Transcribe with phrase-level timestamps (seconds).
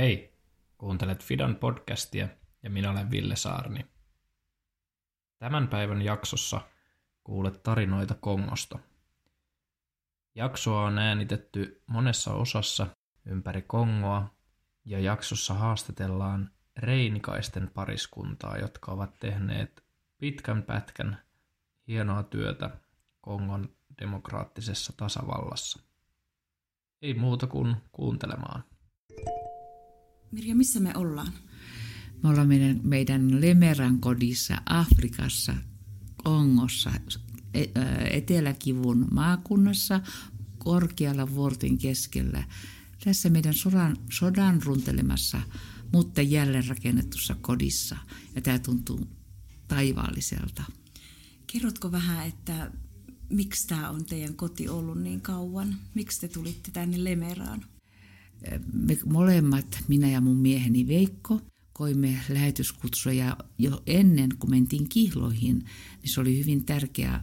[0.00, 0.32] Hei,
[0.78, 2.28] kuuntelet Fidan podcastia
[2.62, 3.86] ja minä olen Ville Saarni.
[5.38, 6.60] Tämän päivän jaksossa
[7.24, 8.78] kuulet tarinoita Kongosta.
[10.34, 12.86] Jaksoa on äänitetty monessa osassa
[13.26, 14.34] ympäri Kongoa
[14.84, 19.84] ja jaksossa haastatellaan reinikaisten pariskuntaa, jotka ovat tehneet
[20.18, 21.18] pitkän pätkän
[21.88, 22.70] hienoa työtä
[23.20, 25.82] Kongon demokraattisessa tasavallassa.
[27.02, 28.64] Ei muuta kuin kuuntelemaan.
[30.30, 31.32] Mirja, missä me ollaan?
[32.22, 35.54] Me ollaan meidän, meidän Lemeran kodissa Afrikassa,
[36.24, 36.90] Kongossa,
[37.54, 37.64] e,
[38.10, 40.00] Eteläkivun maakunnassa,
[40.58, 42.44] korkealla vuorten keskellä.
[43.04, 45.40] Tässä meidän sodan, sodan runtelemassa,
[45.92, 47.96] mutta jälleen rakennetussa kodissa.
[48.34, 49.08] Ja tämä tuntuu
[49.68, 50.62] taivaalliselta.
[51.46, 52.70] Kerrotko vähän, että
[53.28, 55.76] miksi tämä on teidän koti ollut niin kauan?
[55.94, 57.64] Miksi te tulitte tänne Lemeraan?
[58.72, 61.40] Me molemmat, minä ja mun mieheni Veikko,
[61.72, 65.58] koimme lähetyskutsuja jo ennen kuin mentiin kihloihin,
[66.02, 67.20] niin se oli hyvin tärkeä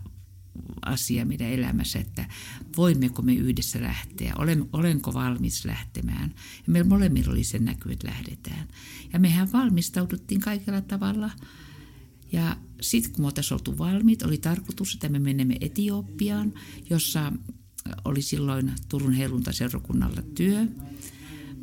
[0.86, 2.30] asia meidän elämässä, että
[2.78, 6.34] voimmeko me yhdessä lähteä, olen, olenko valmis lähtemään.
[6.68, 8.68] Ja meillä molemmilla oli sen näky, että lähdetään.
[9.14, 11.32] Ja mehän valmistauduttiin kaikella tavalla.
[12.32, 16.54] Ja sitten kun me oltaisiin oltu valmiit, oli tarkoitus, että me menemme Etiopiaan,
[16.90, 17.34] jossa
[18.06, 20.68] oli silloin Turun helluntaseurakunnalla työ.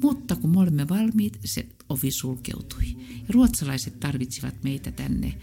[0.03, 2.97] Mutta kun me olimme valmiit, se ovi sulkeutui.
[2.99, 5.39] Ja ruotsalaiset tarvitsivat meitä tänne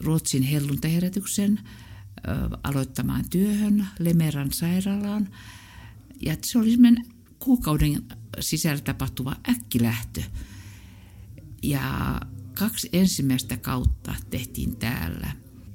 [0.00, 1.60] Ruotsin helluntaherätyksen
[2.62, 5.28] aloittamaan työhön Lemeran sairaalaan.
[6.20, 7.06] Ja se oli semmoinen
[7.38, 8.02] kuukauden
[8.40, 10.22] sisällä tapahtuva äkkilähtö.
[11.62, 12.20] Ja
[12.54, 15.32] kaksi ensimmäistä kautta tehtiin täällä.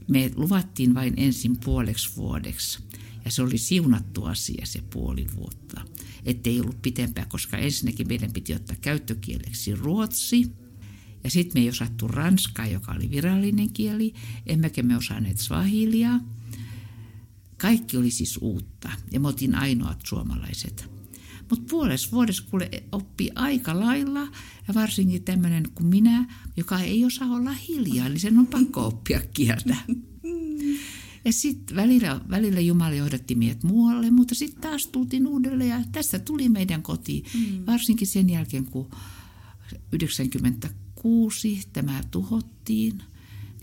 [0.07, 2.79] Me luvattiin vain ensin puoleksi vuodeksi.
[3.25, 5.81] Ja se oli siunattu asia se puoli vuotta.
[6.25, 10.51] Ettei ollut pitempää, koska ensinnäkin meidän piti ottaa käyttökieleksi ruotsi.
[11.23, 14.13] Ja sitten me ei osattu ranskaa, joka oli virallinen kieli.
[14.45, 16.19] Emmekä me osanneet swahilia.
[17.57, 20.93] Kaikki oli siis uutta ja me oltiin ainoat suomalaiset.
[21.49, 24.21] Mutta puolessa vuodessa kuule oppii aika lailla
[24.67, 26.25] ja varsinkin tämmöinen kuin minä,
[26.57, 29.75] joka ei osaa olla hiljaa, niin sen on pakko oppia kieltä.
[31.25, 36.19] Ja sitten välillä, välillä Jumala johdatti meidät muualle, mutta sitten taas tultiin uudelleen ja tästä
[36.19, 37.23] tuli meidän koti.
[37.33, 37.65] Mm.
[37.65, 38.89] Varsinkin sen jälkeen, kun
[39.91, 43.03] 96 tämä tuhottiin,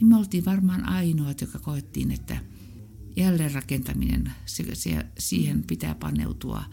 [0.00, 2.37] niin me oltiin varmaan ainoat, joka koettiin, että
[3.16, 6.65] jälleenrakentaminen, se, se, siihen pitää paneutua.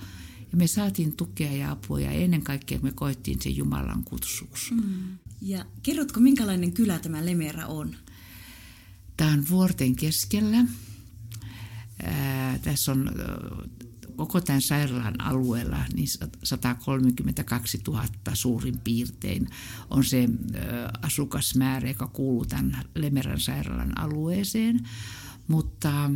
[0.52, 4.72] Ja me saatiin tukea ja apua ja ennen kaikkea me koettiin se Jumalan kutsuus.
[4.72, 5.18] Mm.
[5.42, 7.96] Ja kerrotko, minkälainen kylä tämä Lemera on?
[9.18, 10.66] Tämä on vuorten keskellä.
[12.04, 13.12] Ää, tässä on
[14.16, 16.08] koko tämän sairaalan alueella niin
[16.44, 19.48] 132 000 suurin piirtein
[19.90, 20.30] on se
[21.02, 24.88] asukasmäärä, joka kuuluu tämän Lemeran sairaalan alueeseen.
[25.48, 26.12] Mutta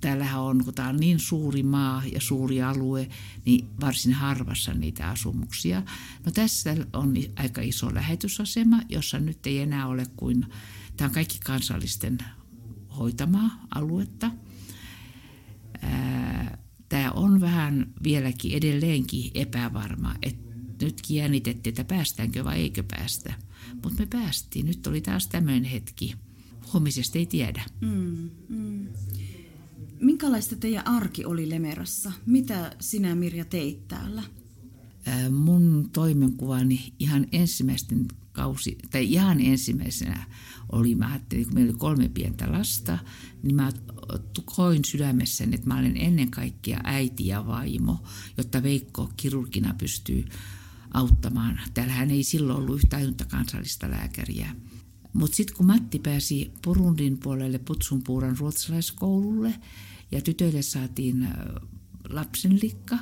[0.00, 3.08] täällähän on, kun tämä on niin suuri maa ja suuri alue,
[3.44, 5.82] niin varsin harvassa niitä asumuksia.
[6.26, 10.46] No tässä on aika iso lähetysasema, jossa nyt ei enää ole kuin
[10.96, 12.18] Tämä on kaikki kansallisten
[12.98, 14.30] hoitamaa aluetta.
[16.88, 23.34] Tämä on vähän vieläkin edelleenkin epävarma, että nytkin jännitettiin, että päästäänkö vai eikö päästä.
[23.84, 24.66] Mutta me päästiin.
[24.66, 26.14] Nyt oli taas tämmöinen hetki.
[26.72, 27.64] Huomisesta ei tiedä.
[27.80, 28.88] Mm, mm.
[30.00, 32.12] Minkälaista teidän arki oli Lemerassa?
[32.26, 34.22] Mitä sinä Mirja teit täällä?
[35.30, 40.26] Mun toimenkuvani ihan ensimmäisten kausi, tai ihan ensimmäisenä
[40.72, 42.98] oli, mä ajattelin, kun meillä oli kolme pientä lasta,
[43.42, 43.72] niin mä
[44.44, 48.04] koin sydämessäni, että mä olen ennen kaikkea äiti ja vaimo,
[48.36, 50.24] jotta Veikko kirurgina pystyy
[50.94, 51.60] auttamaan.
[51.74, 54.56] Täällähän ei silloin ollut yhtä ainutta kansallista lääkäriä.
[55.12, 59.54] Mutta sitten kun Matti pääsi Purundin puolelle Putsunpuuran ruotsalaiskoululle
[60.12, 61.28] ja tytöille saatiin
[62.08, 62.98] lapsenlikka,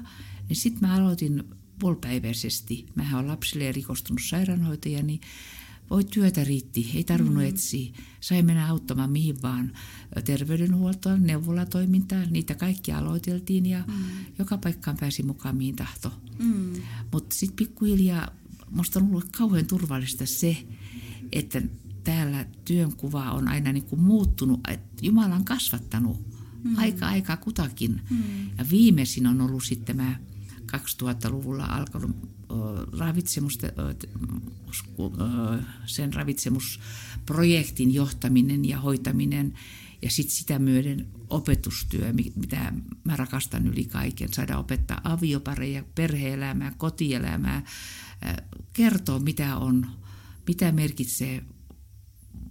[0.48, 1.44] niin sitten mä aloitin
[1.80, 2.86] puolipäiväisesti.
[2.94, 5.20] Mä olen lapsille erikoistunut sairaanhoitaja, niin
[5.90, 7.48] voi työtä riitti, ei tarvinnut mm.
[7.48, 7.92] etsiä.
[8.20, 9.72] Sai mennä auttamaan mihin vaan
[10.24, 13.94] terveydenhuoltoon, neuvolatoimintaan, niitä kaikki aloiteltiin ja mm.
[14.38, 16.12] joka paikkaan pääsi mukaan mihin tahto.
[16.38, 16.72] Mm.
[17.12, 18.28] Mutta sitten pikkuhiljaa
[18.70, 20.56] musta on ollut kauhean turvallista se,
[21.32, 21.62] että
[22.04, 26.26] täällä työnkuva on aina niin kuin muuttunut, että Jumala on kasvattanut
[26.64, 26.78] mm.
[26.78, 28.00] aika aikaa kutakin.
[28.10, 28.22] Mm.
[28.58, 30.16] Ja viimeisin on ollut sitten tämä
[30.76, 32.16] 2000-luvulla alkanut
[32.98, 33.58] ravitsemus,
[35.86, 39.54] sen ravitsemusprojektin johtaminen ja hoitaminen.
[40.02, 42.72] Ja sitten sitä myöden opetustyö, mitä
[43.04, 47.62] mä rakastan yli kaiken, saada opettaa aviopareja, perheelämää, kotielämää,
[48.72, 49.86] kertoo mitä on,
[50.46, 51.44] mitä merkitsee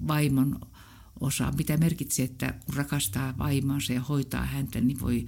[0.08, 0.60] vaimon
[1.20, 5.26] osa, mitä merkitsee, että kun rakastaa vaimonsa ja hoitaa häntä, niin voi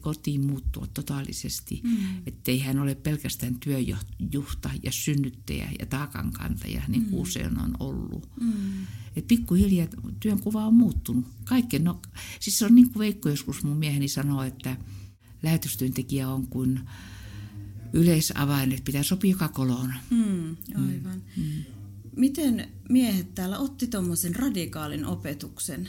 [0.00, 1.80] kotiin muuttua totaalisesti.
[1.84, 1.96] Mm.
[2.26, 7.22] Että ei hän ole pelkästään työjuhta ja synnyttäjä ja taakankantaja, niin kuin mm.
[7.22, 8.28] usein on ollut.
[8.40, 8.86] Mm.
[9.16, 9.86] Et pikkuhiljaa
[10.20, 11.26] työn kuva on muuttunut.
[11.44, 12.00] Kaiken, no,
[12.40, 14.76] siis se on niin kuin Veikko joskus mun mieheni sanoo, että
[15.42, 16.80] lähetystyöntekijä on kuin
[17.92, 19.94] yleisavain, että pitää sopia joka koloon.
[20.10, 21.22] Mm, aivan.
[21.36, 21.42] Mm.
[21.42, 21.64] Mm.
[22.16, 25.88] Miten miehet täällä otti tuommoisen radikaalin opetuksen?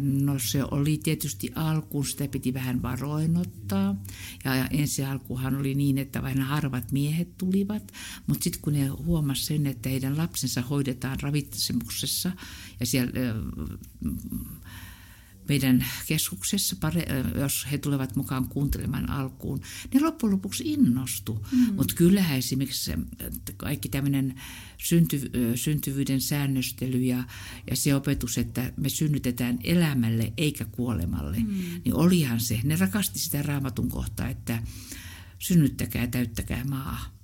[0.00, 3.96] No se oli tietysti alkuun, sitä piti vähän varoinottaa.
[4.44, 7.92] Ja ensi alkuhan oli niin, että vain harvat miehet tulivat.
[8.26, 12.32] Mutta sitten kun ne huomasivat sen, että heidän lapsensa hoidetaan ravitsemuksessa
[12.80, 13.12] ja siellä
[15.48, 16.76] meidän keskuksessa,
[17.34, 19.60] jos he tulevat mukaan kuuntelemaan alkuun,
[19.94, 21.46] ne loppujen lopuksi innostu.
[21.52, 21.74] Mm.
[21.74, 22.92] Mutta kyllähän esimerkiksi
[23.56, 24.34] kaikki tämmöinen
[24.78, 27.24] synty, syntyvyyden säännöstely ja,
[27.70, 31.80] ja se opetus, että me synnytetään elämälle eikä kuolemalle, mm.
[31.84, 32.60] niin olihan se.
[32.64, 34.62] Ne rakasti sitä raamatun kohtaa, että
[35.38, 37.17] synnyttäkää, täyttäkää maa.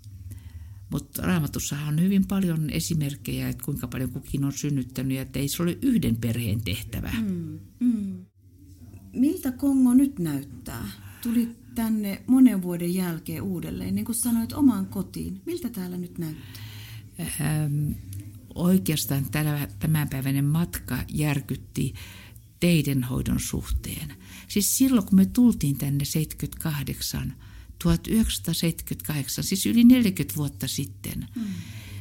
[0.95, 5.49] Mutta raamatussahan on hyvin paljon esimerkkejä, että kuinka paljon kukin on synnyttänyt ja että ei
[5.49, 7.13] se ole yhden perheen tehtävä.
[7.23, 8.25] Mm, mm.
[9.13, 10.89] Miltä Kongo nyt näyttää?
[11.23, 15.41] Tuli tänne monen vuoden jälkeen uudelleen, niin kuin sanoit, omaan kotiin.
[15.47, 16.63] Miltä täällä nyt näyttää?
[17.41, 17.93] Ähm,
[18.55, 21.95] oikeastaan tämä, tämänpäiväinen matka järkytti
[22.61, 24.15] teidenhoidon suhteen.
[24.49, 27.35] Siis silloin, kun me tultiin tänne 78,
[27.85, 31.43] 1978, siis yli 40 vuotta sitten, mm.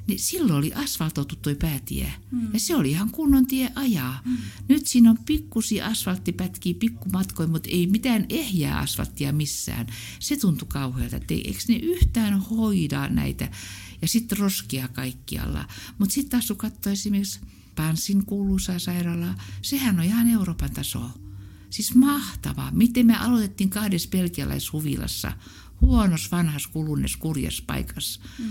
[0.07, 2.13] niin silloin oli asfaltoitu tuo päätie.
[2.31, 2.47] Mm.
[2.53, 4.21] Ja se oli ihan kunnon tie ajaa.
[4.25, 4.37] Mm.
[4.67, 9.87] Nyt siinä on pikkusia asfalttipätkiä, pikkumatkoja, mutta ei mitään ehjää asfalttia missään.
[10.19, 13.51] Se tuntui kauhealta, että eikö ne yhtään hoida näitä.
[14.01, 15.67] Ja sitten roskia kaikkialla.
[15.97, 17.39] Mutta sitten taas kun katsoi esimerkiksi
[17.75, 21.09] Pansin kuuluisaa sairaalaa, sehän on ihan Euroopan tasoa.
[21.69, 22.71] Siis mahtavaa.
[22.71, 25.31] Miten me aloitettiin kahdessa belgialaishuvilassa
[25.85, 28.21] huonos, vanhas, kulunes, kurjas paikassa.
[28.39, 28.45] Mm.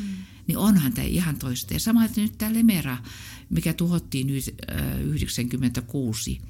[0.46, 1.74] Niin onhan tämä ihan toista.
[1.74, 2.98] Ja samaten nyt tämä Lemera,
[3.50, 6.40] mikä tuhottiin nyt äh, 96,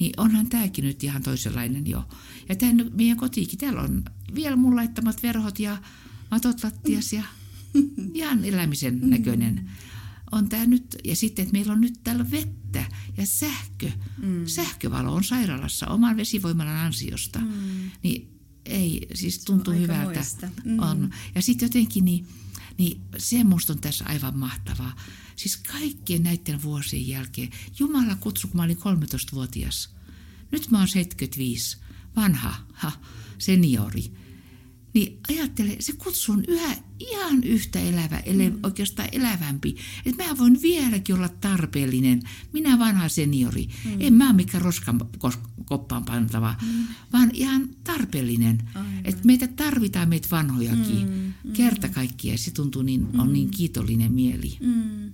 [0.00, 2.08] niin onhan tämäkin nyt ihan toisenlainen jo.
[2.48, 4.04] Ja tämä meidän kotiikin, täällä on
[4.34, 5.78] vielä mun laittamat verhot ja
[6.30, 7.22] matot lattias ja
[8.14, 9.10] ihan elämisen mm.
[9.10, 9.70] näköinen.
[10.32, 12.84] On tämä nyt, ja sitten, että meillä on nyt täällä vettä
[13.16, 13.90] ja sähkö.
[14.22, 14.46] Mm.
[14.46, 17.38] Sähkövalo on sairaalassa oman vesivoimalan ansiosta.
[17.38, 17.90] Mm.
[18.02, 20.24] Niin ei, siis tuntuu hyvältä.
[20.64, 20.78] Mm.
[20.78, 21.10] On.
[21.34, 22.26] Ja sitten jotenkin, niin,
[22.78, 24.96] niin se musta on tässä aivan mahtavaa.
[25.36, 29.90] Siis kaikkien näiden vuosien jälkeen, Jumala kutsu, kun mä olin 13-vuotias.
[30.50, 31.76] Nyt mä oon 75,
[32.16, 32.92] vanha, ha,
[33.38, 34.12] seniori.
[34.94, 38.58] Niin ajattele, se kutsu on yhä ihan yhtä elävä, ele, mm.
[38.62, 39.76] oikeastaan elävämpi.
[40.06, 42.22] Että mä voin vieläkin olla tarpeellinen.
[42.52, 43.68] Minä vanha seniori.
[43.84, 43.96] Mm.
[44.00, 45.00] En mä ole mikään roskan
[45.64, 46.84] koppaan pantava, mm.
[47.12, 48.58] vaan ihan tarpeellinen.
[49.04, 51.08] Että meitä tarvitaan meitä vanhojakin.
[51.08, 51.32] Mm.
[51.44, 51.52] Mm.
[51.52, 53.32] Kerta kaikkiaan se tuntuu niin, on mm.
[53.32, 54.56] niin kiitollinen mieli.
[54.60, 55.12] Mm.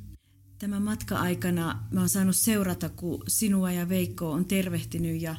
[0.58, 5.37] Tämän matka-aikana mä oon saanut seurata, kun sinua ja Veikko on tervehtinyt ja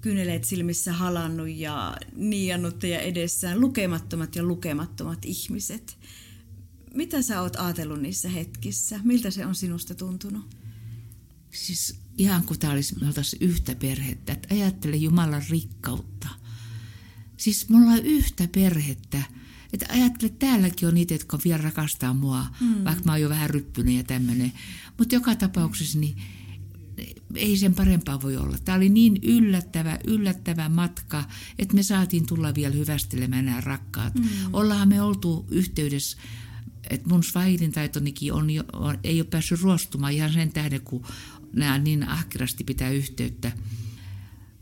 [0.00, 5.98] kyneleet silmissä halannut ja niiannut ja edessään lukemattomat ja lukemattomat ihmiset.
[6.94, 9.00] Mitä sä oot ajatellut niissä hetkissä?
[9.04, 10.56] Miltä se on sinusta tuntunut?
[11.50, 13.06] Siis ihan kuin tämä olisi, me
[13.40, 14.32] yhtä perhettä.
[14.32, 16.28] Että ajattele Jumalan rikkautta.
[17.36, 19.22] Siis me ollaan yhtä perhettä.
[19.72, 22.84] Että ajattele, täälläkin on niitä, jotka vielä rakastaa mua, mm.
[22.84, 24.52] vaikka mä oon jo vähän ryppynyt ja tämmöinen.
[24.98, 26.16] Mutta joka tapauksessa niin
[27.34, 28.56] ei sen parempaa voi olla.
[28.64, 31.24] Tämä oli niin yllättävä, yllättävä matka,
[31.58, 34.14] että me saatiin tulla vielä hyvästelemään nämä rakkaat.
[34.14, 34.28] Mm.
[34.52, 36.18] Ollaan me oltu yhteydessä,
[36.90, 41.04] että mun svahilin taitonikin on, on, ei ole päässyt ruostumaan ihan sen tähden, kun
[41.52, 43.52] nämä niin ahkerasti pitää yhteyttä.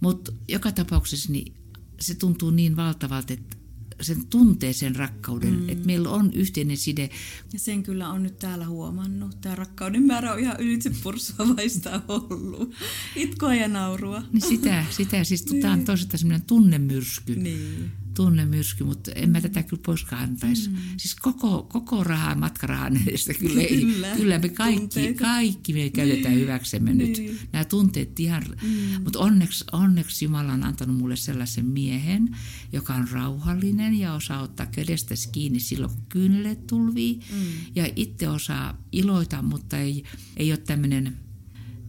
[0.01, 1.55] Mutta joka tapauksessa niin
[2.01, 3.57] se tuntuu niin valtavalta, että
[4.01, 5.69] sen tuntee sen rakkauden, mm.
[5.69, 7.11] että meillä on yhteinen side.
[7.53, 9.41] Ja sen kyllä on nyt täällä huomannut.
[9.41, 12.75] Tämä rakkauden määrä on ihan ylitse pursuavaista ollut.
[13.17, 14.23] Itkoa ja naurua.
[14.33, 15.63] Niin sitä, sitä siis niin.
[15.63, 17.37] tämä on toisaalta semmoinen tunnemyrsky.
[17.37, 20.71] Niin tunnemyrsky, mutta en mä tätä kyllä poiskaan antaisi.
[20.71, 20.77] Mm.
[20.97, 26.35] Siis koko, koko rahaa, matkarahan edestä kyllä, ei, kyllä, kyllä me kaikki, kaikki me käytetään
[26.35, 26.43] niin.
[26.43, 27.27] hyväksemme niin.
[27.27, 27.49] nyt.
[27.53, 29.03] Nämä tunteet ihan, mm.
[29.03, 32.37] mutta onneksi, onneksi Jumala on antanut mulle sellaisen miehen,
[32.73, 37.21] joka on rauhallinen ja osaa ottaa kädestä kiinni silloin, kun kynnet tulvii.
[37.33, 37.47] Mm.
[37.75, 40.05] Ja itse osaa iloita, mutta ei,
[40.37, 41.17] ei ole tämmöinen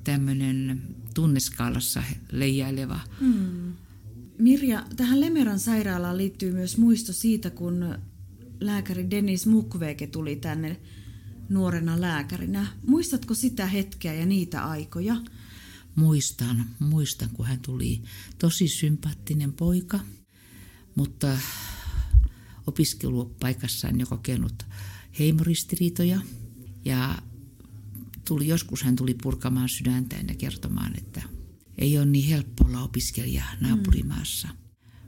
[0.04, 0.82] tämmöinen
[1.14, 3.00] tunneskaalassa leijaileva.
[3.22, 3.67] Mm.
[4.40, 7.98] Mirja, tähän Lemeran sairaalaan liittyy myös muisto siitä, kun
[8.60, 10.82] lääkäri Dennis Mukwege tuli tänne
[11.50, 12.68] nuorena lääkärinä.
[12.88, 15.18] Muistatko sitä hetkeä ja niitä aikoja?
[15.96, 18.02] Muistan, muistan, kun hän tuli
[18.38, 20.00] tosi sympaattinen poika,
[20.96, 21.38] mutta
[22.68, 24.66] opiskelupaikassaan jo kokenut
[25.20, 26.22] heimoristiriitoja
[26.86, 27.22] ja
[28.28, 31.22] tuli, joskus hän tuli purkamaan sydäntään ja kertomaan, että
[31.78, 34.48] ei ole niin helppo olla opiskelija naapurimaassa.
[34.48, 34.58] Mm.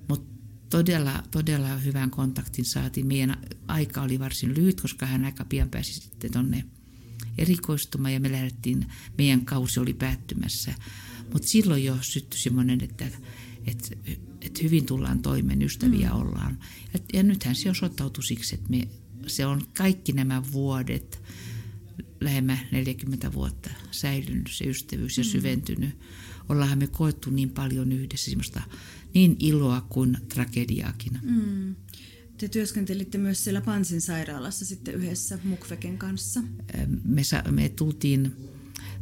[0.08, 0.36] Mutta
[0.70, 3.08] todella, todella hyvän kontaktin saatiin.
[3.08, 6.64] Meidän aika oli varsin lyhyt, koska hän aika pian pääsi sitten tonne
[7.38, 8.86] erikoistumaan ja me lähdettiin,
[9.18, 10.74] meidän kausi oli päättymässä.
[11.34, 13.06] Mutta silloin jo syttyi semmoinen, että,
[13.68, 13.96] että,
[14.42, 16.16] että hyvin tullaan toimeen, ystäviä mm.
[16.16, 16.60] ollaan.
[16.94, 18.88] Ja, ja nythän se osoittautui siksi, että me,
[19.28, 21.19] se on kaikki nämä vuodet,
[22.22, 25.28] lähemmä 40 vuotta säilynyt se ystävyys ja mm.
[25.28, 25.90] syventynyt.
[26.50, 28.62] Ollaan me koettu niin paljon yhdessä semmoista
[29.14, 31.20] niin iloa kuin tragediaakin.
[31.24, 31.76] Mm.
[32.38, 36.44] Te työskentelitte myös siellä Pansin sairaalassa sitten yhdessä Mukveken kanssa.
[37.04, 37.22] Me,
[37.52, 38.36] me tultiin,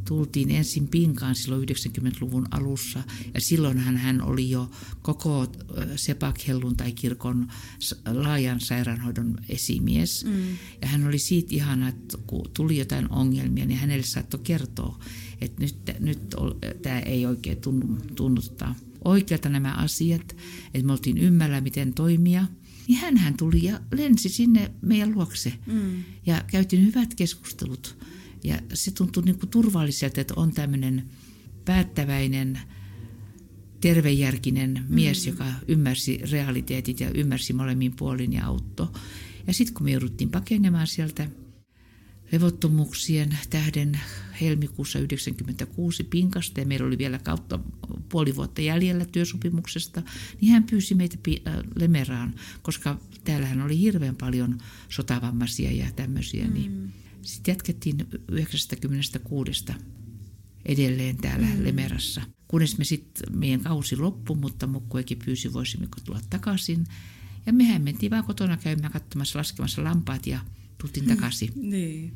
[0.07, 3.03] tultiin ensin Pinkaan silloin 90-luvun alussa
[3.33, 5.47] ja silloinhan hän oli jo koko
[5.95, 6.35] Sepak
[6.77, 7.47] tai kirkon
[8.05, 10.25] laajan sairaanhoidon esimies.
[10.25, 10.47] Mm.
[10.81, 14.99] Ja hän oli siitä ihana, että kun tuli jotain ongelmia, niin hänelle saattoi kertoa,
[15.41, 16.19] että nyt, nyt
[16.81, 20.35] tämä ei oikein tunnu, tunnuttaa oikealta nämä asiat,
[20.73, 22.45] että me oltiin ymmällä, miten toimia–
[22.87, 25.53] niin hän tuli ja lensi sinne meidän luokse.
[25.65, 26.03] Mm.
[26.25, 27.97] Ja käytiin hyvät keskustelut.
[28.43, 31.03] Ja se tuntui niin kuin turvalliselta, että on tämmöinen
[31.65, 32.59] päättäväinen,
[33.81, 35.31] tervejärkinen mies, mm.
[35.31, 38.87] joka ymmärsi realiteetit ja ymmärsi molemmin puolin ja auttoi.
[39.47, 41.29] Ja sitten kun me jouduttiin pakenemaan sieltä
[42.31, 43.99] levottomuuksien tähden
[44.41, 47.59] helmikuussa 1996 Pinkasta ja meillä oli vielä kautta
[48.09, 50.01] puoli vuotta jäljellä työsopimuksesta,
[50.41, 51.17] niin hän pyysi meitä
[51.47, 54.57] äh, Lemeraan, koska täällähän oli hirveän paljon
[54.89, 56.47] sotavammaisia ja tämmöisiä.
[56.47, 56.77] Niin mm.
[56.77, 57.97] Niin sitten jatkettiin
[58.31, 59.65] 96
[60.65, 61.63] edelleen täällä mm.
[61.63, 62.21] Lemerassa.
[62.47, 66.85] Kunnes me sitten, meidän kausi loppui, mutta Mukkuekin pyysi, voisimmeko tulla takaisin.
[67.45, 70.39] Ja mehän mentiin vaan kotona käymään katsomassa, laskemassa lampaat ja
[70.77, 71.09] tultiin mm.
[71.15, 71.51] takaisin.
[71.55, 72.13] niin.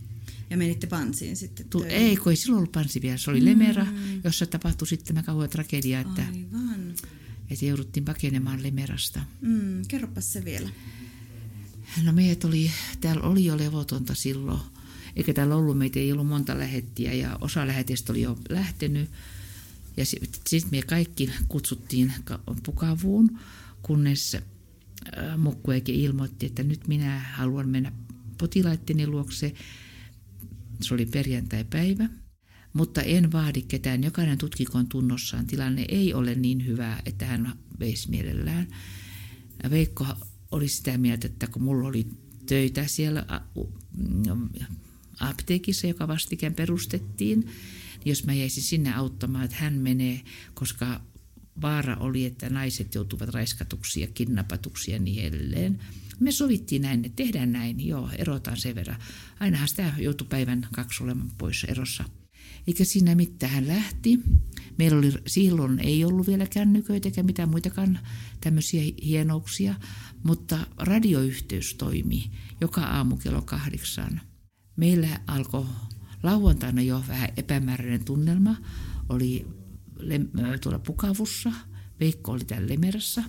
[0.49, 3.17] Ja menitte Pansiin sitten tu- Ei, kun ei silloin ollut Pansi vielä.
[3.17, 3.45] Se oli mm.
[3.45, 3.87] Lemera,
[4.23, 6.93] jossa tapahtui sitten tämä kauhea tragedia, että, Aivan.
[7.49, 9.21] että jouduttiin pakenemaan Lemerasta.
[9.41, 10.69] Mm, kerropas se vielä.
[12.03, 14.59] No meidät oli, täällä oli jo levotonta silloin,
[15.15, 19.09] eikä täällä ollut, meitä ei ollut monta lähettiä ja osa lähetistä oli jo lähtenyt.
[19.97, 22.13] Ja sitten sit me kaikki kutsuttiin
[22.65, 23.39] pukavuun,
[23.81, 24.37] kunnes
[25.37, 27.91] Mukkuekin ilmoitti, että nyt minä haluan mennä
[28.37, 29.53] potilaitteni luokse
[30.81, 32.09] se oli perjantai-päivä.
[32.73, 34.03] Mutta en vaadi ketään.
[34.03, 35.47] Jokainen tutkikon tunnossaan.
[35.47, 38.67] Tilanne ei ole niin hyvä, että hän veisi mielellään.
[39.69, 40.05] Veikko
[40.51, 42.07] oli sitä mieltä, että kun mulla oli
[42.45, 43.25] töitä siellä
[45.21, 47.47] apteekissa, joka vastikään perustettiin,
[48.05, 50.21] jos mä jäisin sinne auttamaan, että hän menee,
[50.53, 51.01] koska
[51.61, 55.79] vaara oli, että naiset joutuvat raiskatuksi ja kidnappatuksi ja niin edelleen.
[56.19, 58.99] Me sovittiin näin, että tehdään näin, joo, erotaan sen verran.
[59.39, 62.03] Ainahan sitä joutui päivän kaksi olemaan pois erossa.
[62.67, 64.19] Eikä siinä mitään hän lähti.
[64.77, 67.99] Meillä oli silloin ei ollut vielä kännyköitä eikä mitään muitakaan
[68.41, 69.75] tämmöisiä hienouksia,
[70.23, 74.21] mutta radioyhteys toimi joka aamu kello kahdeksan.
[74.75, 75.65] Meillä alkoi
[76.23, 78.55] lauantaina jo vähän epämääräinen tunnelma.
[79.09, 79.47] Oli
[80.61, 81.51] tuolla Pukavussa,
[81.99, 83.23] Veikko oli täällä Lemerassa.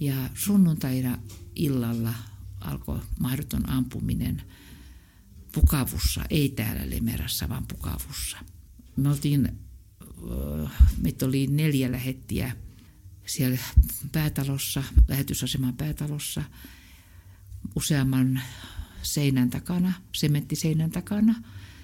[0.00, 1.18] Ja sunnuntaina
[1.54, 2.14] illalla
[2.60, 4.42] alkoi mahdoton ampuminen
[5.52, 8.38] Pukavussa, ei täällä Lemerassa, vaan Pukavussa.
[8.96, 9.58] Me oltiin,
[11.02, 12.56] meitä oli neljä lähettiä
[13.26, 13.58] siellä
[14.12, 16.42] päätalossa, lähetysaseman päätalossa,
[17.74, 18.40] useamman
[19.02, 21.42] seinän takana, sementtiseinän takana.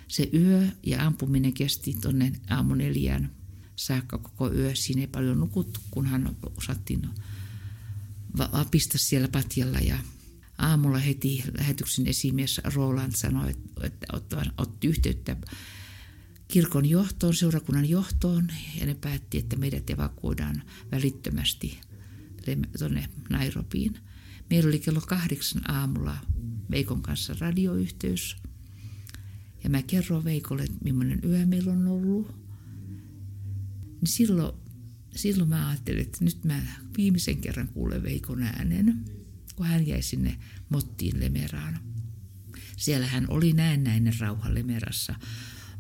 [0.09, 3.31] Se yö ja ampuminen kesti tuonne aamu neljään
[3.77, 4.75] saakka koko yö.
[4.75, 7.09] Siinä ei paljon nukuttu, kunhan osattiin
[8.71, 9.99] pistä siellä patjalla ja
[10.59, 13.51] aamulla heti lähetyksen esimies Roland sanoi,
[13.83, 14.07] että
[14.59, 15.37] otti yhteyttä
[16.49, 18.49] kirkon johtoon, seurakunnan johtoon
[18.81, 21.81] ja ne päätti, että meidät evakuoidaan välittömästi
[22.79, 23.99] tuonne Nairobiin.
[24.51, 26.17] Meillä oli kello kahdeksan aamulla
[26.71, 28.37] Veikon kanssa radioyhteys
[29.65, 32.45] ja mä kerron Veikolle, että millainen yö meillä on ollut.
[34.01, 34.53] Niin silloin
[35.17, 36.63] silloin mä ajattelin, että nyt mä
[36.97, 39.05] viimeisen kerran kuulen Veikon äänen,
[39.57, 41.79] kun hän jäi sinne Mottiin Lemeraan.
[42.77, 45.15] Siellä hän oli näennäinen rauha Lemerassa,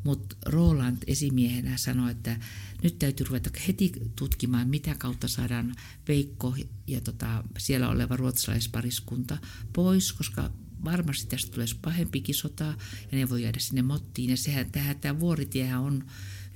[0.04, 2.40] Mutta Roland esimiehenä sanoi, että
[2.82, 5.74] nyt täytyy ruveta heti tutkimaan, mitä kautta saadaan
[6.08, 9.38] Veikko ja tota, siellä oleva ruotsalaispariskunta
[9.72, 10.50] pois, koska
[10.84, 12.64] varmasti tästä tulee pahempi sota
[13.12, 14.30] ja ne voi jäädä sinne mottiin.
[14.30, 16.06] Ja sehän, tähän, tämä vuoritie on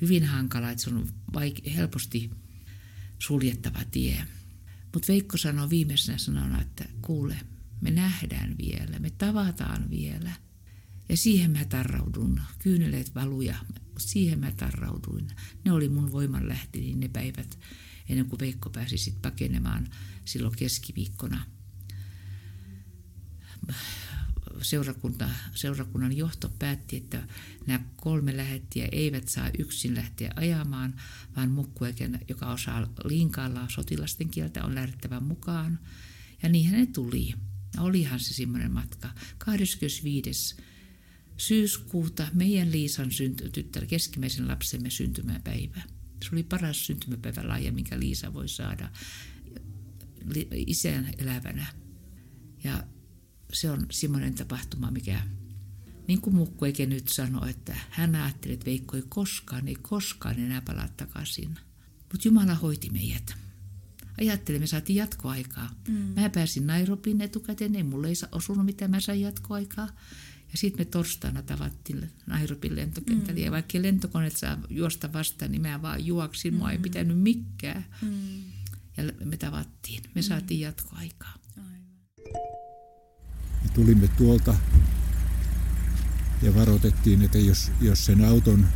[0.00, 2.30] hyvin hankala, että se on vaike- helposti
[3.18, 4.24] suljettava tie.
[4.92, 7.40] Mutta Veikko sanoi viimeisenä sanona, että kuule,
[7.80, 10.32] me nähdään vielä, me tavataan vielä.
[11.08, 13.56] Ja siihen mä tarraudun, kyyneleet valuja,
[13.98, 15.28] siihen mä tarrauduin.
[15.64, 17.58] Ne oli mun voimanlähteeni ne päivät
[18.08, 19.88] ennen kuin Veikko pääsi sitten pakenemaan
[20.24, 21.46] silloin keskiviikkona
[24.62, 27.22] seurakunta, seurakunnan johto päätti, että
[27.66, 30.94] nämä kolme lähettiä eivät saa yksin lähteä ajamaan,
[31.36, 35.78] vaan mukkueken, joka osaa linkailla sotilasten kieltä, on lähdettävä mukaan.
[36.42, 37.34] Ja niinhän ne tuli.
[37.78, 39.10] Olihan se semmoinen matka.
[39.38, 40.56] 25.
[41.36, 45.82] syyskuuta meidän Liisan synty, tyttär, keskimmäisen lapsemme syntymäpäivä.
[46.22, 48.90] Se oli paras syntymäpäivä laaja, minkä Liisa voi saada
[50.52, 51.66] isän elävänä.
[52.64, 52.84] Ja
[53.52, 55.22] se on semmoinen tapahtuma, mikä
[56.06, 60.38] niin kuin Mukku eikä nyt sano, että hän ajatteli, että Veikko ei koskaan, ei koskaan
[60.38, 61.58] enää palaa takaisin.
[62.12, 63.34] Mutta Jumala hoiti meidät.
[64.20, 65.70] Ajattelin, me saatiin jatkoaikaa.
[65.88, 65.94] Mm.
[65.94, 69.88] Mä pääsin Nairobin etukäteen, ei mulle ei osunut mitään, mä sain jatkoaikaa.
[70.52, 73.40] Ja sitten me torstaina tavattiin Nairobin lentokentällä.
[73.40, 73.44] Mm.
[73.44, 76.54] Ja vaikka lentokoneet saa juosta vastaan, niin mä vaan juoksin.
[76.54, 76.58] Mm.
[76.58, 76.82] Mua ei mm.
[76.82, 77.84] pitänyt mikään.
[78.02, 78.42] Mm.
[78.96, 80.02] Ja me tavattiin.
[80.02, 80.22] Me mm.
[80.22, 81.34] saatiin jatkoaikaa.
[83.62, 84.54] Me tulimme tuolta
[86.42, 88.66] ja varoitettiin, että jos, jos sen auton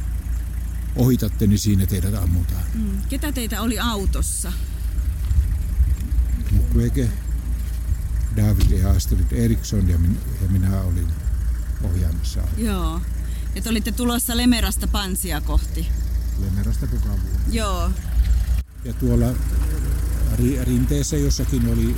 [0.96, 2.62] ohitatte, niin siinä teidät ammutaan.
[2.74, 3.02] Mm.
[3.08, 4.52] Ketä teitä oli autossa?
[6.52, 7.08] Mukwege,
[8.36, 11.08] David ja Astrid Eriksson ja, min, ja minä olin
[11.82, 12.40] ohjaamassa.
[12.56, 13.00] Joo.
[13.54, 15.88] Ja te olitte tulossa Lemerasta Pansia kohti.
[16.38, 17.40] Lemerasta Pukavuun.
[17.50, 17.90] Joo.
[18.84, 19.26] Ja tuolla
[20.38, 21.96] ri, rinteessä jossakin oli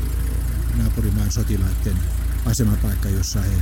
[0.77, 1.97] naapurimaan sotilaiden
[2.47, 3.57] asemapaikka, jossa he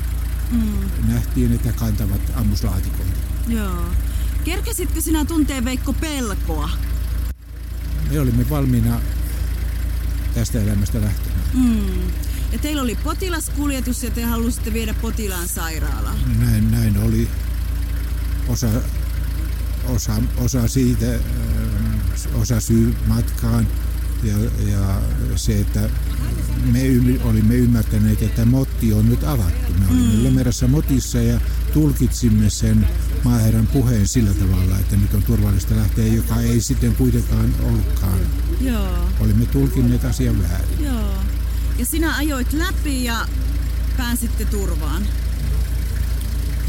[0.51, 1.09] mm.
[1.09, 3.13] nähtiin, että kantavat ammuslaatikoita.
[3.49, 3.85] Joo.
[4.45, 6.71] Kerkesitkö sinä tuntee Veikko pelkoa?
[8.11, 9.01] Me olimme valmiina
[10.35, 11.43] tästä elämästä lähtemään.
[11.55, 12.03] Mm.
[12.53, 16.17] Ja teillä oli potilaskuljetus ja te halusitte viedä potilaan sairaalaan.
[16.39, 17.29] Näin, näin oli.
[18.49, 18.69] Osa,
[19.87, 21.07] osa, osa siitä,
[22.35, 23.67] osa syy matkaan
[24.23, 24.35] ja,
[24.71, 25.01] ja
[25.37, 25.91] se, että
[26.65, 26.81] me
[27.25, 29.73] olimme ymmärtäneet, että motti on nyt avattu.
[29.73, 30.25] Me olimme mm.
[30.25, 31.41] Lemerassa motissa ja
[31.73, 32.89] tulkitsimme sen
[33.25, 38.19] maaherran puheen sillä tavalla, että nyt on turvallista lähteä, joka ei sitten kuitenkaan ollutkaan.
[38.61, 39.09] Joo.
[39.21, 40.85] Olimme tulkinneet asian väärin.
[40.85, 41.15] Joo.
[41.79, 43.27] Ja sinä ajoit läpi ja
[43.97, 45.03] pääsitte turvaan.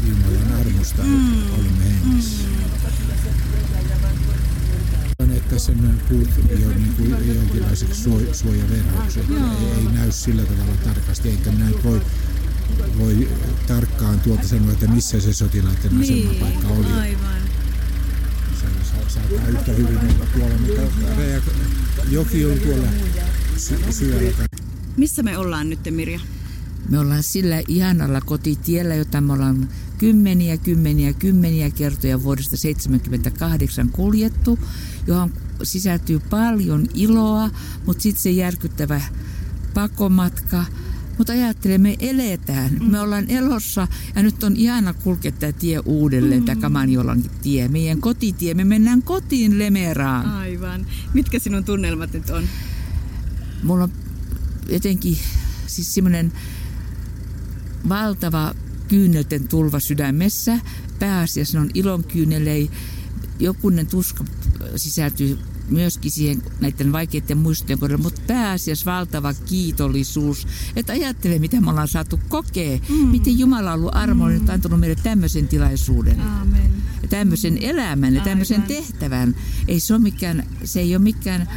[0.08, 1.54] Jumalan armosta mm.
[1.54, 2.48] olimme hengissä.
[2.48, 2.64] Mm
[5.32, 6.28] että sen puut
[6.60, 9.20] jo niin kuin jonkinlaiseksi suojaverhoksi.
[9.20, 12.00] Ei, ei näy sillä tavalla tarkasti, eikä minä nyt voi,
[12.98, 13.28] voi
[13.66, 16.92] tarkkaan tuolta sanoa, että missä se sotilaiden niin, asemapaikka oli.
[16.92, 17.42] Aivan.
[18.60, 18.66] Se
[19.08, 20.82] saattaa yhtä hyvin olla tuolla, mutta
[22.10, 22.88] joki on tuolla
[23.56, 24.46] sy- syvällä.
[24.96, 26.20] Missä me ollaan nyt, Mirja?
[26.88, 29.68] Me ollaan sillä ihanalla kotitiellä, jota me ollaan
[29.98, 34.58] kymmeniä, kymmeniä, kymmeniä kertoja vuodesta 1978 kuljettu,
[35.06, 37.50] johon sisältyy paljon iloa,
[37.86, 39.00] mutta sitten se järkyttävä
[39.74, 40.64] pakomatka.
[41.18, 42.90] Mutta ajattelen, me eletään, mm.
[42.90, 46.46] me ollaan elossa ja nyt on ihana kulkea tämä tie uudelleen, mm.
[46.46, 48.54] tämä Kamanjolan tie, meidän kotitie.
[48.54, 50.26] Me mennään kotiin Lemeraan.
[50.26, 50.86] Aivan.
[51.14, 52.44] Mitkä sinun tunnelmat nyt on?
[53.62, 53.92] Mulla on
[54.68, 55.18] jotenkin
[55.66, 56.32] siis semmoinen
[57.88, 58.54] valtava
[58.88, 60.58] kyynelten tulva sydämessä.
[60.98, 62.70] Pääasiassa on ilon kyynelei.
[63.38, 64.24] Jokunen tuska
[64.76, 70.46] sisältyy myöskin siihen näiden vaikeiden muistojen kohdalla, mutta pääasiassa valtava kiitollisuus.
[70.76, 72.78] Että ajattele, mitä me ollaan saatu kokea.
[72.88, 73.08] Mm.
[73.08, 74.50] Miten Jumala on ollut armollinen, mm.
[74.50, 76.20] antanut meille tämmöisen tilaisuuden.
[76.20, 76.72] Amen.
[77.02, 78.68] Ja tämmöisen elämän ja tämmöisen Aivan.
[78.68, 79.36] tehtävän.
[79.68, 81.48] Ei se, ole mikään, se ei ole mikään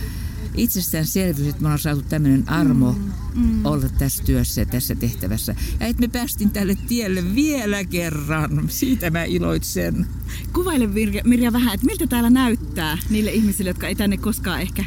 [0.57, 3.65] itsestäänselvyys, että me ollaan saatu tämmöinen armo mm, mm.
[3.65, 5.55] olla tässä työssä ja tässä tehtävässä.
[5.79, 8.65] Ja että me päästiin tälle tielle vielä kerran.
[8.69, 10.07] Siitä mä iloitsen.
[10.53, 14.85] Kuvaile Mirja, Mirja vähän, että miltä täällä näyttää niille ihmisille, jotka ei tänne koskaan ehkä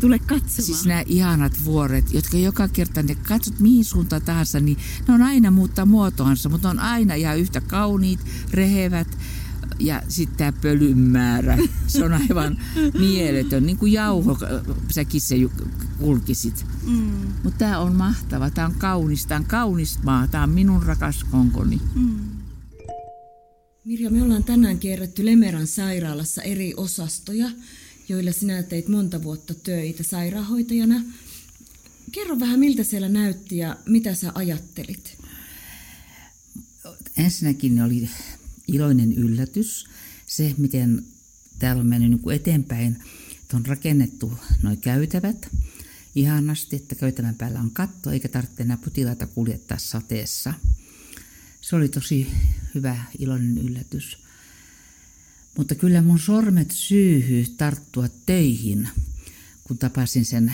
[0.00, 0.62] tule katsomaan.
[0.62, 5.22] Siis nämä ihanat vuoret, jotka joka kerta ne katsot mihin suuntaan tahansa, niin ne on
[5.22, 9.18] aina muuttaa muotoansa, mutta on aina ihan yhtä kauniit, rehevät
[9.82, 12.58] ja sitten tämä pölyn määrä, se on aivan
[12.98, 14.38] mieletön, niin kuin jauho,
[14.90, 15.36] säkin se
[15.98, 16.66] kulkisit.
[16.86, 17.10] Mm.
[17.42, 21.24] Mutta tämä on mahtava, tämä on kaunis, tämä on kaunis maa, tämä on minun rakas
[21.24, 21.80] konkoni.
[21.94, 22.18] Mm.
[23.84, 27.50] Mirja, me ollaan tänään kierretty Lemeran sairaalassa eri osastoja,
[28.08, 31.02] joilla sinä teit monta vuotta töitä sairaanhoitajana.
[32.12, 35.18] Kerro vähän, miltä siellä näytti ja mitä sä ajattelit?
[37.16, 38.10] Ensinnäkin oli
[38.68, 39.86] iloinen yllätys
[40.26, 41.04] se, miten
[41.58, 43.02] täällä on mennyt niin eteenpäin.
[43.42, 45.48] Että on rakennettu noin käytävät
[46.14, 50.54] ihanasti, että käytävän päällä on katto eikä tarvitse enää potilaita kuljettaa sateessa.
[51.60, 52.32] Se oli tosi
[52.74, 54.18] hyvä, iloinen yllätys.
[55.56, 58.88] Mutta kyllä mun sormet syyhyy tarttua töihin,
[59.64, 60.52] kun tapasin sen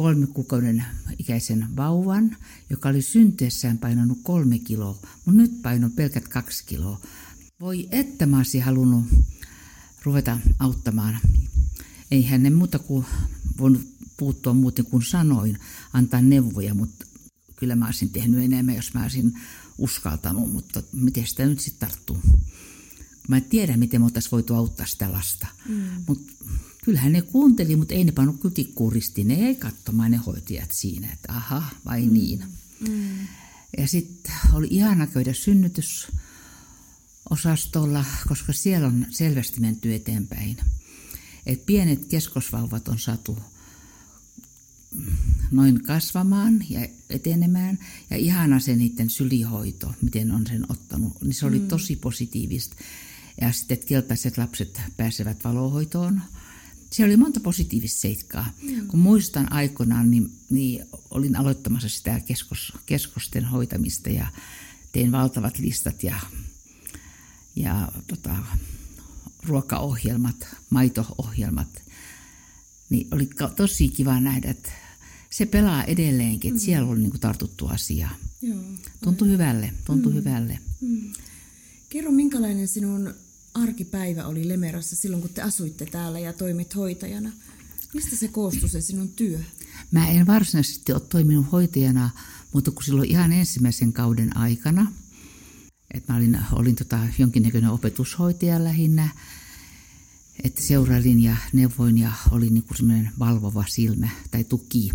[0.00, 0.84] kolme kuukauden
[1.18, 2.36] ikäisen vauvan,
[2.70, 7.00] joka oli syntyessään painanut kolme kiloa, mutta nyt paino pelkät kaksi kiloa.
[7.60, 9.04] Voi että mä olisin halunnut
[10.02, 11.18] ruveta auttamaan.
[12.10, 13.06] Ei hänen muuta kuin
[13.58, 15.58] voinut puuttua muuten kuin sanoin,
[15.92, 17.06] antaa neuvoja, mutta
[17.56, 19.40] kyllä mä olisin tehnyt enemmän, jos mä olisin
[19.78, 22.18] uskaltanut, mutta miten sitä nyt sitten tarttuu?
[23.28, 25.46] Mä en tiedä, miten me oltaisiin voitu auttaa sitä lasta.
[25.68, 25.82] Mm.
[26.06, 26.32] Mutta
[26.84, 28.92] kyllähän ne kuunteli, mutta ei ne pannut kytikkuun
[29.24, 32.12] Ne ei katsomaan ne hoitajat siinä, että aha, vai mm.
[32.12, 32.44] niin.
[32.88, 33.26] Mm.
[33.78, 40.56] Ja sitten oli ihana käydä synnytysosastolla, koska siellä on selvästi menty eteenpäin.
[41.46, 43.38] Et pienet keskosvauvat on saatu
[45.50, 47.78] noin kasvamaan ja etenemään.
[48.10, 51.22] Ja ihana se niiden sylihoito, miten on sen ottanut.
[51.22, 51.68] Niin se oli mm.
[51.68, 52.76] tosi positiivista.
[53.40, 56.22] Ja sitten, että keltaiset lapset pääsevät valohoitoon.
[56.90, 58.52] Se oli monta positiivista seikkaa.
[58.62, 58.86] Mm.
[58.86, 64.26] Kun muistan aikoinaan, niin, niin olin aloittamassa sitä keskos, keskosten hoitamista ja
[64.92, 66.20] tein valtavat listat ja,
[67.56, 68.36] ja tota,
[69.42, 71.82] ruokaohjelmat, maito-ohjelmat.
[72.90, 74.72] Niin oli tosi kiva nähdä, että
[75.30, 76.64] se pelaa edelleenkin, että mm.
[76.64, 78.14] siellä oli niin kuin tartuttu asiaa.
[78.42, 78.58] Joo,
[79.04, 80.18] tuntui hyvälle, tuntui mm.
[80.18, 80.58] hyvälle.
[80.80, 81.12] Mm.
[81.88, 83.14] Kerro, minkälainen sinun
[83.54, 87.32] arkipäivä oli Lemerassa silloin, kun te asuitte täällä ja toimit hoitajana?
[87.94, 89.40] Mistä se koostui se sinun työ?
[89.90, 92.10] Mä en varsinaisesti ole toiminut hoitajana,
[92.52, 94.92] mutta kun silloin ihan ensimmäisen kauden aikana,
[95.94, 99.08] että mä olin, olin tota jonkinnäköinen opetushoitaja lähinnä,
[100.44, 104.90] että seurailin ja neuvoin ja olin niin semmoinen valvova silmä tai tuki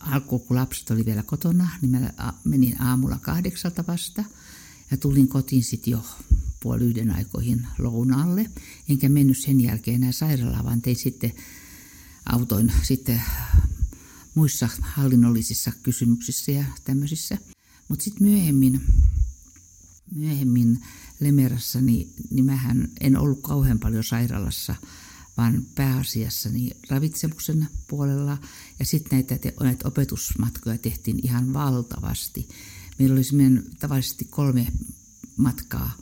[0.00, 2.12] alkuun, kun lapset oli vielä kotona, niin mä
[2.44, 4.24] menin aamulla kahdeksalta vasta
[4.90, 6.04] ja tulin kotiin sitten jo
[6.60, 8.50] puoli yhden aikoihin lounaalle.
[8.88, 11.32] Enkä mennyt sen jälkeen enää sairaalaan, vaan tein sitten
[12.26, 13.22] autoin sitten
[14.34, 17.38] muissa hallinnollisissa kysymyksissä ja tämmöisissä.
[17.88, 18.80] Mutta sitten myöhemmin,
[20.14, 20.84] myöhemmin
[21.20, 24.74] Lemerassa, niin, niin mähän en ollut kauhean paljon sairaalassa–
[25.36, 28.38] vaan pääasiassa niin ravitsemuksen puolella.
[28.78, 32.48] Ja sitten näitä, näitä opetusmatkoja tehtiin ihan valtavasti.
[32.98, 34.66] Meillä oli semmoinen tavallisesti kolme
[35.36, 35.92] matkaa,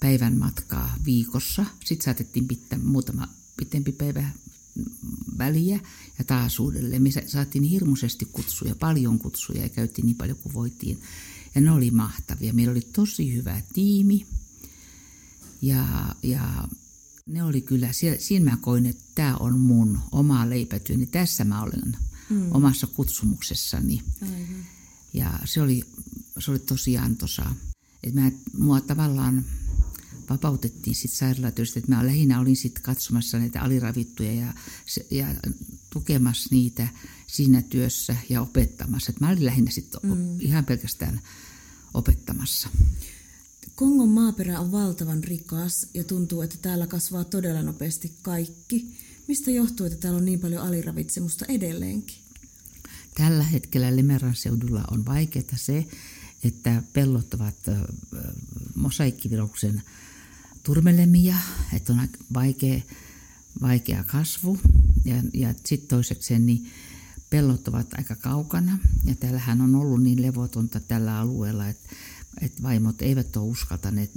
[0.00, 1.66] päivän matkaa viikossa.
[1.84, 4.30] Sitten saatettiin pitää muutama pitempi päivä
[5.38, 5.80] väliä
[6.18, 7.02] ja taas uudelleen.
[7.02, 11.00] Me saatiin hirmuisesti kutsuja, paljon kutsuja ja käytiin niin paljon kuin voitiin.
[11.54, 12.52] Ja ne oli mahtavia.
[12.52, 14.26] Meillä oli tosi hyvä tiimi
[15.62, 16.68] ja, ja
[17.26, 21.06] ne oli kyllä, siinä mä koin, että tämä on mun oma leipätyöni.
[21.06, 21.96] Tässä mä olen
[22.30, 22.52] mm.
[22.52, 24.02] omassa kutsumuksessani.
[24.22, 24.66] Aivan.
[25.14, 25.84] Ja se oli,
[26.38, 27.54] se oli tosi antoisaa.
[28.02, 29.44] Että mä, mua tavallaan
[30.30, 34.54] vapautettiin sitten sairaalatyöstä, että mä lähinnä olin sitten katsomassa näitä aliravittuja ja,
[35.10, 35.26] ja
[35.90, 36.88] tukemassa niitä
[37.26, 39.12] siinä työssä ja opettamassa.
[39.12, 40.40] Et mä olin lähinnä sitten mm.
[40.40, 41.20] ihan pelkästään
[41.94, 42.68] opettamassa.
[43.74, 48.98] Kongon maaperä on valtavan rikas ja tuntuu, että täällä kasvaa todella nopeasti kaikki.
[49.28, 52.16] Mistä johtuu, että täällä on niin paljon aliravitsemusta edelleenkin?
[53.14, 55.86] Tällä hetkellä Lemeran seudulla on vaikeaa se,
[56.44, 57.56] että pellot ovat
[58.74, 59.82] mosaikkiviruksen
[60.62, 61.36] turmelemia,
[61.72, 62.80] että on vaikea,
[63.60, 64.58] vaikea kasvu.
[65.04, 66.70] Ja, ja sitten toiseksi niin
[67.30, 68.78] pellot ovat aika kaukana.
[69.04, 71.88] Ja täällähän on ollut niin levotonta tällä alueella, että
[72.40, 74.10] että vaimot eivät ole uskaltaneet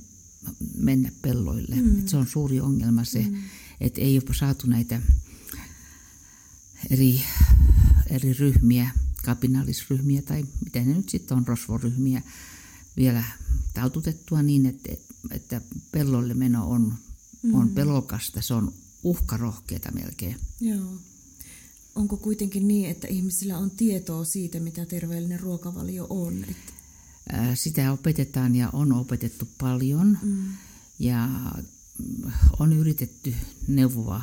[0.76, 1.76] mennä pelloille.
[1.76, 2.00] Mm.
[2.00, 3.36] Et se on suuri ongelma se, mm.
[3.82, 5.02] että ei ole saatu näitä
[6.90, 7.22] eri,
[8.10, 8.90] eri ryhmiä,
[9.25, 12.21] kapinallisryhmiä tai mitä ne nyt sitten on, rosvoryhmiä,
[12.97, 13.23] vielä
[13.73, 14.91] taututettua niin, että,
[15.32, 16.93] että pellolle meno on,
[17.43, 17.53] mm.
[17.53, 20.36] on pelokasta, se on uhkarohkeata melkein.
[20.62, 20.97] Joo.
[21.95, 26.43] Onko kuitenkin niin, että ihmisillä on tietoa siitä, mitä terveellinen ruokavalio on?
[26.43, 26.73] Että
[27.56, 30.43] sitä opetetaan ja on opetettu paljon mm.
[30.99, 31.30] ja
[32.60, 33.36] on yritetty
[33.67, 34.21] neuvoa,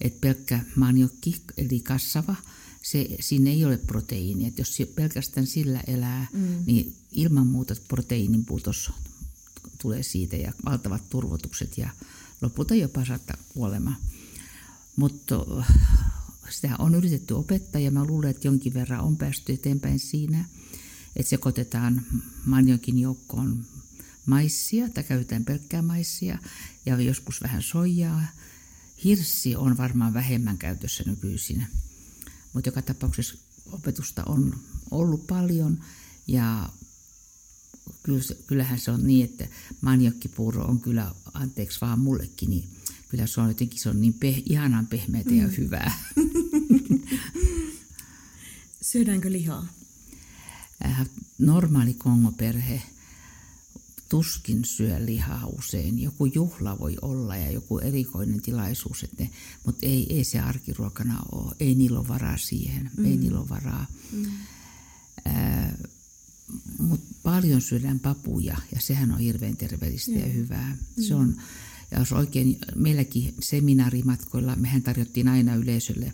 [0.00, 2.36] että pelkkä manjokki eli kassava
[2.82, 4.48] se, siinä ei ole proteiinia.
[4.48, 6.62] Että jos pelkästään sillä elää, mm.
[6.66, 8.90] niin ilman muuta proteiinin puutos
[9.82, 11.90] tulee siitä ja valtavat turvotukset ja
[12.40, 13.96] lopulta jopa saattaa kuolema.
[14.96, 15.34] Mutta
[16.50, 20.44] sitä on yritetty opettaa ja mä luulen, että jonkin verran on päästy eteenpäin siinä,
[21.16, 22.06] että sekoitetaan
[22.44, 23.64] manjokin joukkoon
[24.26, 26.38] maissia tai käytetään pelkkää maissia
[26.86, 28.26] ja joskus vähän soijaa.
[29.04, 31.66] Hirssi on varmaan vähemmän käytössä nykyisin,
[32.52, 33.34] mutta joka tapauksessa
[33.72, 34.54] opetusta on
[34.90, 35.80] ollut paljon
[36.26, 36.68] ja
[38.46, 39.48] kyllähän se on niin, että
[39.80, 42.68] manjokkipuuro on kyllä, anteeksi vaan mullekin, niin
[43.08, 45.38] kyllä se on jotenkin se on niin peh, ihanan pehmeätä mm.
[45.38, 45.92] ja hyvää.
[48.82, 49.66] Syödäänkö lihaa?
[50.84, 51.06] Äh,
[51.38, 52.82] normaali kongoperhe
[54.12, 55.98] tuskin syö lihaa usein.
[55.98, 59.30] Joku juhla voi olla ja joku erikoinen tilaisuus, että ne,
[59.66, 61.54] mutta ei, ei se arkiruokana ole.
[61.60, 63.04] Ei niillä ole varaa siihen, mm.
[63.04, 63.86] ei niillä ole varaa.
[64.12, 64.24] Mm.
[65.26, 65.72] Äh,
[66.78, 70.20] mutta paljon syödään papuja ja sehän on hirveän terveellistä mm.
[70.20, 70.76] ja hyvää.
[70.96, 71.02] Mm.
[71.02, 71.36] Se on,
[71.90, 76.12] ja jos oikein, meilläkin seminaarimatkoilla, mehän tarjottiin aina yleisölle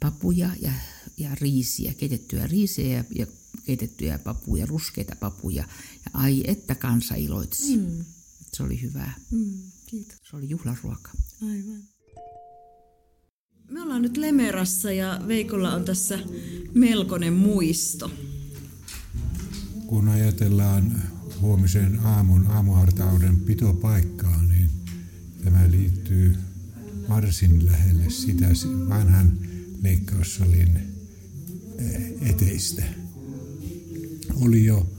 [0.00, 0.72] papuja ja,
[1.16, 3.26] ja riisiä, keitettyä riisiä ja, ja
[3.64, 5.64] keitettyjä papuja, ruskeita papuja.
[6.04, 7.76] Ja ai, että kansa iloitsi.
[7.76, 8.04] Mm.
[8.52, 9.14] Se oli hyvää.
[9.30, 10.18] Mm, kiitos.
[10.30, 11.10] Se oli juhlaruoka.
[11.42, 11.82] Aivan.
[13.70, 16.18] Me ollaan nyt Lemerassa ja Veikolla on tässä
[16.74, 18.10] melkoinen muisto.
[19.86, 21.02] Kun ajatellaan
[21.40, 24.70] huomisen aamun aamuhartauden pitopaikkaa, niin
[25.44, 26.36] tämä liittyy
[27.08, 28.46] varsin lähelle sitä
[28.88, 29.38] vanhan
[29.82, 30.76] leikkaussalin
[31.78, 32.99] eh, eteistä
[34.34, 34.92] oli jo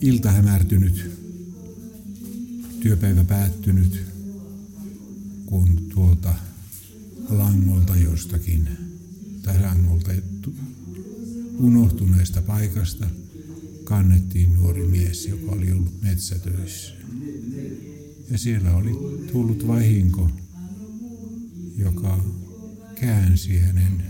[0.00, 1.10] ilta hämärtynyt,
[2.80, 4.06] työpäivä päättynyt,
[5.46, 6.34] kun tuolta
[7.28, 8.68] langolta jostakin
[9.42, 10.10] tai langolta
[11.58, 13.06] unohtuneesta paikasta
[13.84, 16.94] kannettiin nuori mies, joka oli ollut metsätöissä.
[18.30, 18.90] Ja siellä oli
[19.32, 20.30] tullut vahinko,
[21.76, 22.24] joka
[22.94, 24.02] käänsi hänen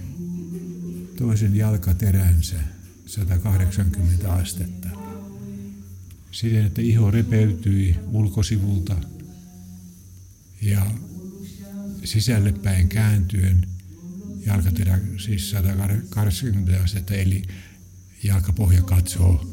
[1.19, 2.80] toisen jalkateränsä
[3.11, 4.88] 180 astetta.
[6.33, 8.96] Siten, että iho repeytyi ulkosivulta
[10.62, 10.87] ja
[12.05, 13.66] sisälle päin kääntyen
[14.46, 17.42] jalkaterä siis 180 astetta, eli
[18.23, 19.46] jalkapohja katsoo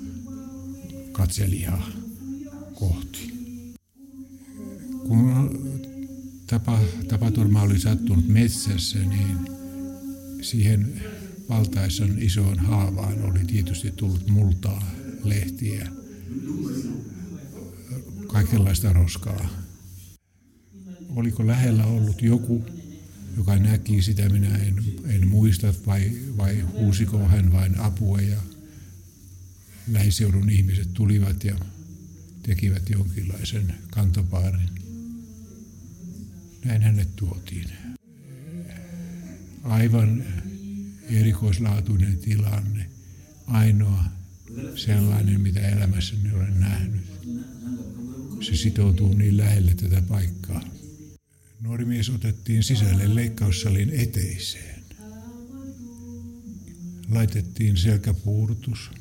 [1.12, 1.88] katselijaa
[2.74, 3.34] kohti.
[5.08, 5.60] Kun
[6.48, 9.38] tapa, tapaturma oli sattunut metsässä, niin
[10.42, 11.02] siihen
[11.50, 14.92] valtaisen isoon haavaan oli tietysti tullut multaa,
[15.24, 15.88] lehtiä,
[18.28, 19.50] kaikenlaista roskaa.
[21.10, 22.66] Oliko lähellä ollut joku,
[23.38, 28.38] joka näki sitä, minä en, en muista, vai, vai huusiko hän vain apua ja
[29.92, 31.56] lähiseudun ihmiset tulivat ja
[32.44, 34.70] tekivät jonkinlaisen kantopaarin.
[36.66, 37.70] Näin hänet tuotiin.
[39.64, 40.24] Aivan
[41.10, 42.90] erikoislaatuinen tilanne,
[43.48, 44.04] ainoa
[44.76, 47.02] sellainen, mitä elämässäni olen nähnyt.
[48.42, 50.64] Se sitoutuu niin lähelle tätä paikkaa.
[51.62, 54.84] Nuori mies otettiin sisälle leikkaussalin eteiseen.
[57.10, 58.92] Laitettiin selkäpuurtus.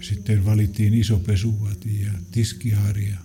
[0.00, 3.16] Sitten valittiin iso pesuvati ja tiskiharja.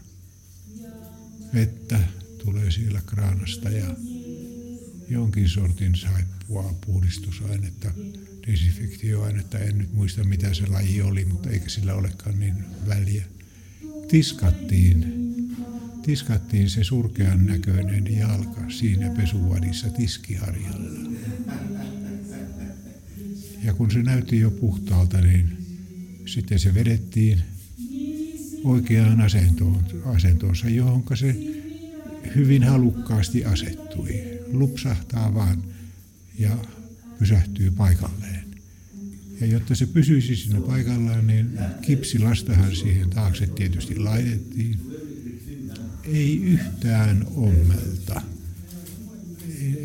[1.54, 2.00] Vettä
[2.44, 3.96] tulee siellä kraanasta ja
[5.10, 6.31] jonkin sortin saippua,
[6.86, 7.92] puhdistusainetta,
[8.48, 9.60] desinfektioainetta.
[9.60, 12.56] En nyt muista mitä se laji oli, mutta eikä sillä olekaan niin
[12.88, 13.24] väliä.
[14.08, 15.06] Tiskattiin,
[16.02, 21.12] tiskattiin se surkean näköinen jalka siinä pesuvadissa tiskiharjalla.
[23.64, 25.58] Ja kun se näytti jo puhtaalta, niin
[26.26, 27.42] sitten se vedettiin
[28.64, 31.36] oikeaan asentoon, asentoonsa, johon se
[32.36, 35.64] hyvin halukkaasti asettui lupsahtaa vaan
[36.42, 36.58] ja
[37.20, 38.46] pysähtyy paikalleen.
[39.42, 44.80] Ja jotta se pysyisi siinä paikallaan, niin kipsilastahan siihen taakse tietysti laitettiin.
[46.04, 48.22] Ei yhtään ommelta.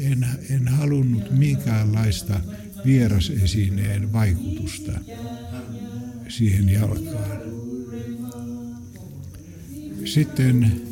[0.01, 2.41] En, en halunnut minkäänlaista
[2.85, 4.93] vierasesineen vaikutusta
[6.29, 7.41] siihen jalkaan.
[10.05, 10.83] Sitten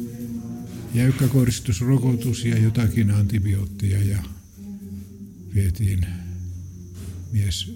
[0.95, 4.23] jäykkäkoristus, rokotus ja jotakin antibioottia ja
[5.55, 6.07] vietiin
[7.33, 7.75] mies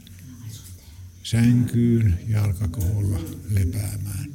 [1.22, 4.30] sänkyyn jalkakoholla lepäämään.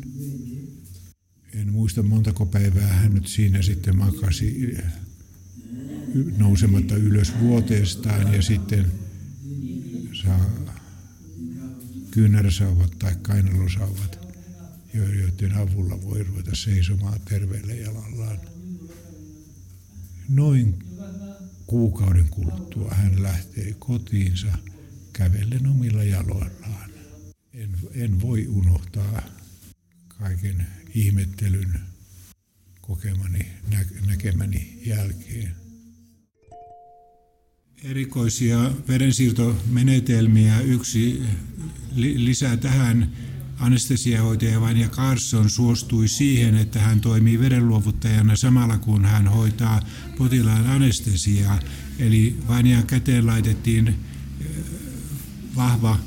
[1.53, 4.77] En muista montako päivää hän nyt siinä sitten makasi
[6.37, 8.91] nousematta ylös vuoteestaan ja sitten
[10.23, 10.49] saa
[12.11, 14.19] kyynäräsauvat tai kainalosauvat,
[14.93, 18.39] joiden avulla voi ruveta seisomaan terveellä jalallaan.
[20.29, 20.92] Noin
[21.73, 24.47] kuukauden kuluttua hän lähtee kotiinsa
[25.13, 26.89] kävellen omilla jaloillaan.
[27.53, 29.21] En, en voi unohtaa
[30.07, 31.79] kaiken ihmettelyn
[32.81, 33.39] kokemani,
[33.71, 35.55] nä, näkemäni jälkeen.
[37.83, 40.59] Erikoisia verensiirtomenetelmiä.
[40.59, 41.21] Yksi
[41.95, 43.11] lisää tähän
[43.63, 49.81] anestesiahoitaja Vanja Carson suostui siihen, että hän toimii verenluovuttajana samalla kun hän hoitaa
[50.17, 51.59] potilaan anestesiaa.
[51.99, 53.95] Eli Vanja käteen laitettiin
[55.55, 55.99] vahva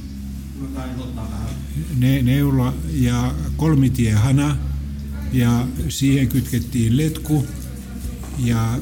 [1.96, 4.56] ne, neula ja kolmitiehana
[5.32, 7.46] ja siihen kytkettiin letku
[8.38, 8.78] ja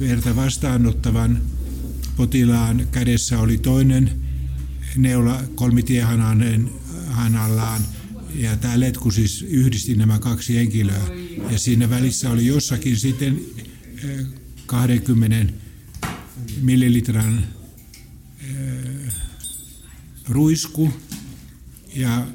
[0.00, 1.42] verta vastaanottavan
[2.16, 4.19] potilaan kädessä oli toinen
[4.96, 6.70] neula kolmitiehanainen
[7.08, 7.82] hanallaan.
[8.34, 11.02] Ja tämä letku siis yhdisti nämä kaksi henkilöä.
[11.50, 13.40] Ja siinä välissä oli jossakin sitten
[14.66, 15.46] 20 eh,
[16.62, 17.44] millilitran
[18.40, 19.14] eh,
[20.28, 20.92] ruisku.
[21.94, 22.26] Ja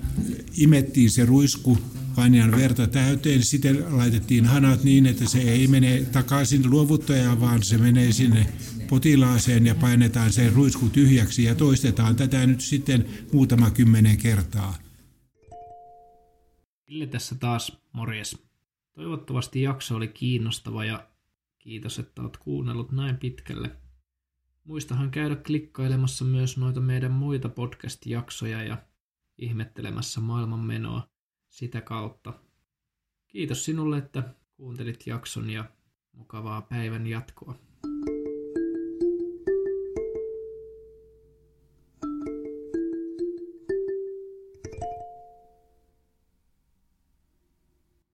[0.58, 1.78] imettiin se ruisku
[2.18, 3.44] Vanjan verta täyteen.
[3.44, 8.48] Sitten laitettiin hanat niin, että se ei mene takaisin luovuttajaan, vaan se menee sinne
[8.90, 14.76] potilaaseen ja painetaan se ruisku tyhjäksi ja toistetaan tätä nyt sitten muutama kymmenen kertaa.
[16.90, 18.46] Ville tässä taas, morjes.
[18.94, 21.08] Toivottavasti jakso oli kiinnostava ja
[21.60, 23.72] kiitos, että olet kuunnellut näin pitkälle.
[24.64, 28.78] Muistahan käydä klikkailemassa myös noita meidän muita podcast-jaksoja ja
[29.38, 31.08] ihmettelemässä maailman menoa
[31.50, 32.34] sitä kautta.
[33.28, 35.66] Kiitos sinulle, että kuuntelit jakson ja
[36.12, 37.65] mukavaa päivän jatkoa.